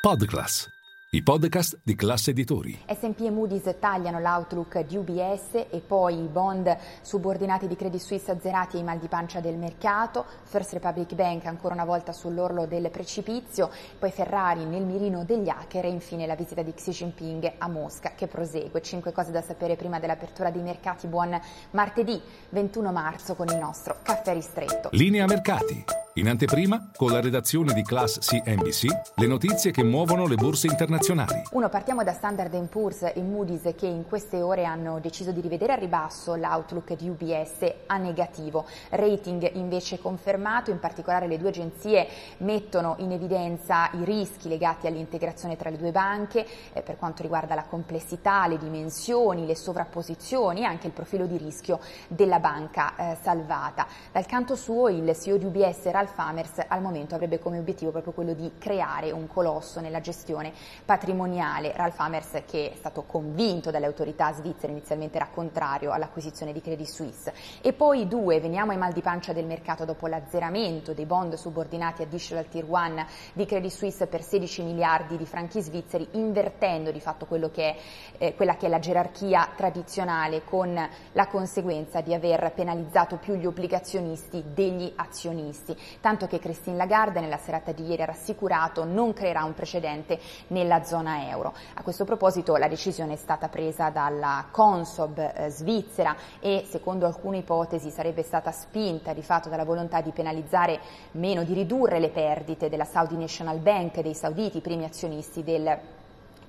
Podclass, 0.00 0.66
i 1.10 1.22
podcast 1.22 1.78
di 1.82 1.94
classe 1.94 2.30
editori. 2.30 2.84
S&P 2.86 3.20
e 3.20 3.30
Moody's 3.30 3.76
tagliano 3.78 4.18
l'outlook 4.18 4.80
di 4.86 4.96
UBS 4.96 5.66
e 5.68 5.82
poi 5.86 6.22
i 6.22 6.26
bond 6.26 6.74
subordinati 7.02 7.66
di 7.66 7.76
Credit 7.76 8.00
Suisse 8.00 8.30
azzerati 8.30 8.78
ai 8.78 8.82
mal 8.82 8.98
di 8.98 9.08
pancia 9.08 9.40
del 9.40 9.58
mercato, 9.58 10.24
First 10.44 10.72
Republic 10.72 11.14
Bank 11.14 11.44
ancora 11.44 11.74
una 11.74 11.84
volta 11.84 12.12
sull'orlo 12.12 12.64
del 12.64 12.88
precipizio, 12.90 13.68
poi 13.98 14.10
Ferrari 14.10 14.64
nel 14.64 14.84
mirino 14.84 15.22
degli 15.24 15.50
hacker 15.50 15.84
e 15.84 15.90
infine 15.90 16.26
la 16.26 16.34
visita 16.34 16.62
di 16.62 16.72
Xi 16.72 16.92
Jinping 16.92 17.52
a 17.58 17.68
Mosca 17.68 18.12
che 18.16 18.26
prosegue. 18.26 18.80
Cinque 18.80 19.12
cose 19.12 19.32
da 19.32 19.42
sapere 19.42 19.76
prima 19.76 20.00
dell'apertura 20.00 20.50
dei 20.50 20.62
mercati. 20.62 21.08
Buon 21.08 21.38
martedì 21.72 22.18
21 22.48 22.90
marzo 22.90 23.34
con 23.34 23.48
il 23.48 23.58
nostro 23.58 23.98
caffè 24.02 24.32
ristretto. 24.32 24.88
Linea 24.92 25.26
mercati. 25.26 25.84
In 26.20 26.28
anteprima, 26.28 26.90
con 26.94 27.12
la 27.12 27.20
redazione 27.22 27.72
di 27.72 27.82
Class 27.82 28.18
CNBC, 28.18 29.14
le 29.14 29.26
notizie 29.26 29.70
che 29.70 29.82
muovono 29.82 30.26
le 30.26 30.34
borse 30.34 30.66
internazionali. 30.66 31.44
Uno, 31.52 31.70
partiamo 31.70 32.04
da 32.04 32.12
Standard 32.12 32.54
Poor's 32.68 33.04
e 33.14 33.22
Moody's 33.22 33.72
che 33.74 33.86
in 33.86 34.04
queste 34.06 34.42
ore 34.42 34.66
hanno 34.66 35.00
deciso 35.00 35.32
di 35.32 35.40
rivedere 35.40 35.72
a 35.72 35.76
ribasso 35.76 36.34
l'outlook 36.34 36.94
di 36.94 37.08
UBS 37.08 37.72
a 37.86 37.96
negativo. 37.96 38.66
Rating 38.90 39.50
invece 39.54 39.98
confermato, 39.98 40.70
in 40.70 40.78
particolare 40.78 41.26
le 41.26 41.38
due 41.38 41.48
agenzie 41.48 42.06
mettono 42.40 42.96
in 42.98 43.12
evidenza 43.12 43.88
i 43.94 44.04
rischi 44.04 44.50
legati 44.50 44.86
all'integrazione 44.86 45.56
tra 45.56 45.70
le 45.70 45.78
due 45.78 45.90
banche 45.90 46.46
eh, 46.74 46.82
per 46.82 46.98
quanto 46.98 47.22
riguarda 47.22 47.54
la 47.54 47.64
complessità, 47.64 48.46
le 48.46 48.58
dimensioni, 48.58 49.46
le 49.46 49.56
sovrapposizioni 49.56 50.60
e 50.60 50.64
anche 50.64 50.86
il 50.86 50.92
profilo 50.92 51.24
di 51.24 51.38
rischio 51.38 51.80
della 52.08 52.40
banca 52.40 52.94
eh, 52.94 53.16
salvata. 53.22 53.86
Dal 54.12 54.26
canto 54.26 54.54
suo 54.54 54.88
il 54.88 55.16
CEO 55.16 55.38
di 55.38 55.46
UBS 55.46 55.86
Ralph 55.86 56.08
Amers 56.18 56.64
al 56.66 56.82
momento 56.82 57.14
avrebbe 57.14 57.38
come 57.38 57.58
obiettivo 57.58 57.90
proprio 57.90 58.12
quello 58.12 58.34
di 58.34 58.52
creare 58.58 59.10
un 59.10 59.26
colosso 59.26 59.80
nella 59.80 60.00
gestione 60.00 60.52
patrimoniale. 60.84 61.72
Ralph 61.74 61.98
Amers 61.98 62.42
che 62.46 62.72
è 62.72 62.76
stato 62.76 63.04
convinto 63.04 63.70
dalle 63.70 63.86
autorità 63.86 64.32
svizzere 64.32 64.72
inizialmente 64.72 65.16
era 65.16 65.28
contrario 65.28 65.92
all'acquisizione 65.92 66.52
di 66.52 66.60
Credit 66.60 66.86
Suisse. 66.86 67.32
E 67.60 67.72
poi 67.72 68.08
due, 68.08 68.40
veniamo 68.40 68.72
ai 68.72 68.78
mal 68.78 68.92
di 68.92 69.00
pancia 69.00 69.32
del 69.32 69.46
mercato 69.46 69.84
dopo 69.84 70.06
l'azzeramento 70.06 70.92
dei 70.92 71.06
bond 71.06 71.34
subordinati 71.34 72.02
additional 72.02 72.48
tier 72.48 72.64
1 72.68 73.06
di 73.32 73.46
Credit 73.46 73.70
Suisse 73.70 74.06
per 74.06 74.22
16 74.22 74.62
miliardi 74.62 75.16
di 75.16 75.26
franchi 75.26 75.60
svizzeri, 75.60 76.08
invertendo 76.12 76.90
di 76.90 77.00
fatto 77.00 77.26
che 77.26 77.48
è, 77.62 77.76
eh, 78.18 78.34
quella 78.34 78.56
che 78.56 78.66
è 78.66 78.68
la 78.68 78.78
gerarchia 78.78 79.48
tradizionale 79.56 80.44
con 80.44 80.88
la 81.12 81.26
conseguenza 81.26 82.00
di 82.00 82.14
aver 82.14 82.52
penalizzato 82.54 83.16
più 83.16 83.34
gli 83.34 83.46
obbligazionisti 83.46 84.42
degli 84.52 84.92
azionisti 84.96 85.76
tanto 86.00 86.26
che 86.26 86.38
Christine 86.38 86.76
Lagarde 86.76 87.20
nella 87.20 87.38
serata 87.38 87.72
di 87.72 87.86
ieri 87.86 88.02
ha 88.02 88.06
rassicurato 88.06 88.84
non 88.84 89.12
creerà 89.12 89.44
un 89.44 89.54
precedente 89.54 90.18
nella 90.48 90.84
zona 90.84 91.28
euro. 91.28 91.54
A 91.74 91.82
questo 91.82 92.04
proposito 92.04 92.56
la 92.56 92.68
decisione 92.68 93.14
è 93.14 93.16
stata 93.16 93.48
presa 93.48 93.90
dalla 93.90 94.46
Consob 94.50 95.18
eh, 95.18 95.48
svizzera 95.50 96.16
e 96.40 96.66
secondo 96.68 97.06
alcune 97.06 97.38
ipotesi 97.38 97.90
sarebbe 97.90 98.22
stata 98.22 98.52
spinta 98.52 99.12
di 99.12 99.22
fatto 99.22 99.48
dalla 99.48 99.64
volontà 99.64 100.00
di 100.00 100.10
penalizzare 100.10 100.80
meno, 101.12 101.44
di 101.44 101.54
ridurre 101.54 101.98
le 101.98 102.10
perdite 102.10 102.68
della 102.68 102.84
Saudi 102.84 103.16
National 103.16 103.58
Bank, 103.58 104.00
dei 104.00 104.14
sauditi, 104.14 104.60
primi 104.60 104.84
azionisti 104.84 105.42
del 105.42 105.98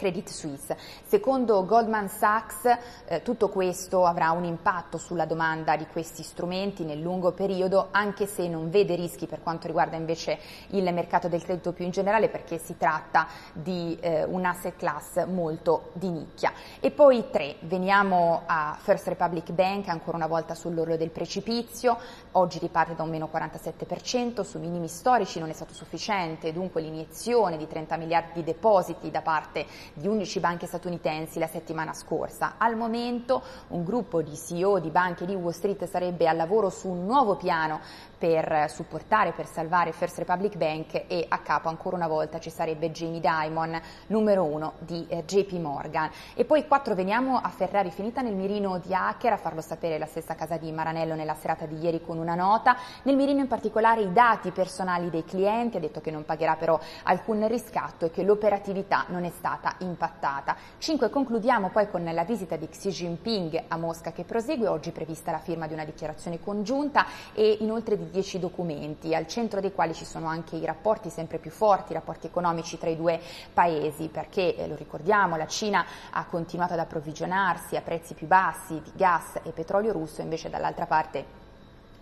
Credit 0.00 0.30
Suisse. 0.30 0.78
Secondo 1.04 1.66
Goldman 1.66 2.08
Sachs 2.08 2.64
eh, 3.04 3.20
tutto 3.20 3.50
questo 3.50 4.06
avrà 4.06 4.30
un 4.30 4.44
impatto 4.44 4.96
sulla 4.96 5.26
domanda 5.26 5.76
di 5.76 5.86
questi 5.92 6.22
strumenti 6.22 6.84
nel 6.84 7.00
lungo 7.00 7.32
periodo, 7.32 7.88
anche 7.90 8.26
se 8.26 8.48
non 8.48 8.70
vede 8.70 8.94
rischi 8.94 9.26
per 9.26 9.42
quanto 9.42 9.66
riguarda 9.66 9.96
invece 9.96 10.38
il 10.68 10.90
mercato 10.94 11.28
del 11.28 11.42
credito 11.42 11.72
più 11.72 11.84
in 11.84 11.90
generale, 11.90 12.30
perché 12.30 12.56
si 12.56 12.78
tratta 12.78 13.26
di 13.52 13.98
eh, 14.00 14.24
un 14.24 14.42
asset 14.46 14.74
class 14.76 15.26
molto 15.26 15.90
di 15.92 16.08
nicchia. 16.08 16.50
E 16.80 16.90
poi 16.90 17.28
tre, 17.30 17.56
veniamo 17.60 18.44
a 18.46 18.78
First 18.80 19.06
Republic 19.06 19.52
Bank, 19.52 19.88
ancora 19.88 20.16
una 20.16 20.28
volta 20.28 20.54
sull'orlo 20.54 20.96
del 20.96 21.10
precipizio, 21.10 21.98
oggi 22.32 22.58
riparte 22.58 22.94
da 22.94 23.02
un 23.02 23.10
meno 23.10 23.28
47%, 23.30 24.40
su 24.40 24.58
minimi 24.58 24.88
storici 24.88 25.38
non 25.38 25.50
è 25.50 25.52
stato 25.52 25.74
sufficiente, 25.74 26.54
dunque 26.54 26.80
l'iniezione 26.80 27.58
di 27.58 27.66
30 27.66 27.98
miliardi 27.98 28.32
di 28.32 28.44
depositi 28.44 29.10
da 29.10 29.20
parte 29.20 29.66
di 29.94 30.06
11 30.06 30.40
banche 30.40 30.66
statunitensi 30.66 31.38
la 31.38 31.46
settimana 31.46 31.92
scorsa. 31.92 32.54
Al 32.58 32.76
momento 32.76 33.42
un 33.68 33.84
gruppo 33.84 34.22
di 34.22 34.36
CEO 34.36 34.78
di 34.78 34.90
banche 34.90 35.26
di 35.26 35.34
Wall 35.34 35.52
Street 35.52 35.84
sarebbe 35.84 36.28
al 36.28 36.36
lavoro 36.36 36.70
su 36.70 36.88
un 36.88 37.04
nuovo 37.04 37.36
piano 37.36 37.80
per 38.20 38.68
supportare, 38.68 39.32
per 39.32 39.46
salvare 39.46 39.92
First 39.92 40.18
Republic 40.18 40.56
Bank 40.58 41.04
e 41.06 41.24
a 41.26 41.38
capo 41.38 41.70
ancora 41.70 41.96
una 41.96 42.06
volta 42.06 42.38
ci 42.38 42.50
sarebbe 42.50 42.90
Jamie 42.90 43.18
Dimon, 43.18 43.80
numero 44.08 44.44
uno 44.44 44.74
di 44.80 45.06
eh, 45.08 45.24
JP 45.24 45.52
Morgan. 45.52 46.10
E 46.34 46.44
poi 46.44 46.66
quattro 46.66 46.94
veniamo 46.94 47.38
a 47.38 47.48
Ferrari, 47.48 47.90
finita 47.90 48.20
nel 48.20 48.34
mirino 48.34 48.78
di 48.78 48.94
hacker, 48.94 49.32
a 49.32 49.38
farlo 49.38 49.62
sapere 49.62 49.98
la 49.98 50.04
stessa 50.04 50.34
casa 50.34 50.58
di 50.58 50.70
Maranello 50.70 51.14
nella 51.14 51.34
serata 51.34 51.64
di 51.64 51.78
ieri 51.78 52.02
con 52.02 52.18
una 52.18 52.34
nota, 52.34 52.76
nel 53.04 53.16
mirino 53.16 53.40
in 53.40 53.48
particolare 53.48 54.02
i 54.02 54.12
dati 54.12 54.50
personali 54.50 55.08
dei 55.08 55.24
clienti, 55.24 55.78
ha 55.78 55.80
detto 55.80 56.02
che 56.02 56.10
non 56.10 56.26
pagherà 56.26 56.56
però 56.56 56.78
alcun 57.04 57.48
riscatto 57.48 58.04
e 58.04 58.10
che 58.10 58.22
l'operatività 58.22 59.06
non 59.08 59.24
è 59.24 59.30
stata 59.30 59.76
impattata. 59.80 60.56
5. 60.78 61.10
Concludiamo 61.10 61.70
poi 61.70 61.88
con 61.88 62.04
la 62.04 62.24
visita 62.24 62.56
di 62.56 62.68
Xi 62.68 62.90
Jinping 62.90 63.64
a 63.68 63.76
Mosca 63.76 64.12
che 64.12 64.24
prosegue, 64.24 64.68
oggi 64.68 64.90
prevista 64.90 65.30
la 65.30 65.38
firma 65.38 65.66
di 65.66 65.74
una 65.74 65.84
dichiarazione 65.84 66.40
congiunta 66.40 67.06
e 67.34 67.58
inoltre 67.60 67.96
di 67.96 68.10
10 68.10 68.38
documenti, 68.38 69.14
al 69.14 69.26
centro 69.26 69.60
dei 69.60 69.72
quali 69.72 69.94
ci 69.94 70.04
sono 70.04 70.26
anche 70.26 70.56
i 70.56 70.64
rapporti 70.64 71.10
sempre 71.10 71.38
più 71.38 71.50
forti, 71.50 71.92
i 71.92 71.94
rapporti 71.94 72.26
economici 72.26 72.78
tra 72.78 72.90
i 72.90 72.96
due 72.96 73.20
paesi, 73.52 74.08
perché 74.08 74.56
eh, 74.56 74.66
lo 74.66 74.76
ricordiamo, 74.76 75.36
la 75.36 75.46
Cina 75.46 75.84
ha 76.10 76.24
continuato 76.24 76.72
ad 76.72 76.78
approvvigionarsi 76.78 77.76
a 77.76 77.82
prezzi 77.82 78.14
più 78.14 78.26
bassi 78.26 78.80
di 78.82 78.92
gas 78.94 79.40
e 79.42 79.50
petrolio 79.50 79.92
russo, 79.92 80.20
invece 80.20 80.50
dall'altra 80.50 80.86
parte 80.86 81.39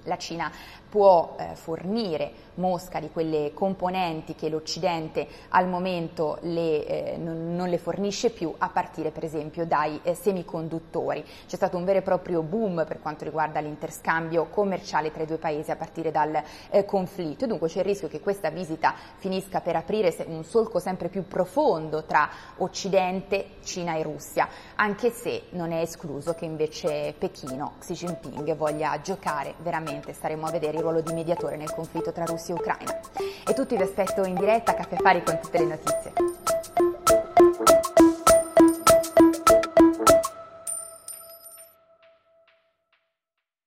la 0.05 0.17
Cina 0.17 0.51
può 0.89 1.37
eh, 1.39 1.55
fornire 1.55 2.47
Mosca 2.55 2.99
di 2.99 3.11
quelle 3.11 3.53
componenti 3.55 4.35
che 4.35 4.49
l'Occidente 4.49 5.27
al 5.51 5.69
momento 5.69 6.39
le, 6.43 6.87
eh, 6.87 7.17
non, 7.17 7.55
non, 7.55 7.69
le 7.69 7.79
fornisce 7.79 8.31
più, 8.31 8.53
a 8.59 8.69
partire 8.69 9.11
per 9.11 9.25
esempio 9.25 9.65
dai 9.65 10.01
eh, 10.03 10.15
semiconduttori. 10.15 11.25
C'è 11.47 11.57
stato 11.57 11.77
un 11.77 11.85
vero 11.85 11.99
e 11.99 12.03
proprio 12.03 12.43
boom 12.43 12.85
per 12.87 13.01
quanto 13.01 13.25
riguarda 13.25 13.61
l'interscambio 13.61 14.47
commerciale 14.47 15.13
tra 15.13 15.23
i 15.23 15.27
due 15.27 15.37
paesi 15.37 15.71
a 15.71 15.77
partire 15.77 16.11
dal 16.11 16.43
eh, 16.71 16.85
conflitto 16.85 17.47
dunque 17.47 17.69
c'è 17.69 17.81
il 17.81 17.85
rischio 17.85 18.09
che 18.09 18.21
questa 18.21 18.51
visita 18.51 18.95
finisca 19.17 19.61
per 19.61 19.77
aprire 19.77 20.15
un 20.27 20.45
solco 20.45 20.79
sempre 20.79 21.09
più 21.09 21.27
profondo 21.27 22.05
tra 22.05 22.29
Occidente, 22.59 23.57
Cina 23.63 23.97
e 23.97 24.03
Russia, 24.03 24.49
anche 24.77 25.11
se 25.11 25.45
non 25.51 25.73
è 25.73 25.81
escluso 25.81 26.35
che 26.35 26.45
invece 26.45 27.15
Pechino, 27.17 27.75
Xi 27.81 27.95
Jinping, 27.95 28.55
voglia 28.57 29.01
giocare 29.01 29.55
veramente, 29.59 29.98
staremo 30.13 30.47
a 30.47 30.51
vedere 30.51 30.77
il 30.77 30.83
ruolo 30.83 31.01
di 31.01 31.13
mediatore 31.13 31.57
nel 31.57 31.73
conflitto 31.73 32.13
tra 32.13 32.25
Russia 32.25 32.55
e 32.55 32.59
Ucraina. 32.59 33.01
E 33.47 33.55
tutti 33.55 33.77
vi 33.77 33.83
aspetto 33.83 34.25
in 34.25 34.35
diretta 34.35 34.73
a 34.73 34.75
Caffè 34.75 34.97
Fari 34.97 35.23
con 35.23 35.39
tutte 35.41 35.59
le 35.59 35.65
notizie. 35.65 36.28